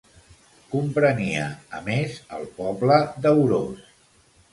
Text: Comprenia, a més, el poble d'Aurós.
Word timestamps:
Comprenia, 0.69 1.43
a 1.79 1.81
més, 1.89 2.15
el 2.37 2.47
poble 2.61 2.97
d'Aurós. 3.27 3.85